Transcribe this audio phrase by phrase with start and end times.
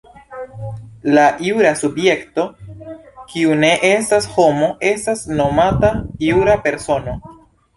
[1.17, 2.45] La jura subjekto,
[3.33, 5.93] kiu ne estas homo, estas nomata
[6.29, 7.19] jura persono.